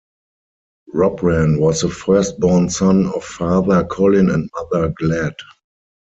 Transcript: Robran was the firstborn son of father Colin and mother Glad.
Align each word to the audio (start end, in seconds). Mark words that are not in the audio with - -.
Robran 0.95 1.59
was 1.59 1.81
the 1.81 1.89
firstborn 1.89 2.71
son 2.71 3.05
of 3.05 3.23
father 3.23 3.83
Colin 3.85 4.31
and 4.31 4.49
mother 4.55 4.89
Glad. 4.97 5.35